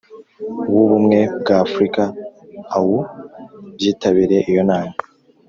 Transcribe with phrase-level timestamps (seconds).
[0.73, 2.03] w'ubumwe bw'afurika
[2.79, 3.03] (oua)
[3.75, 4.93] byitabiriye iyo nama.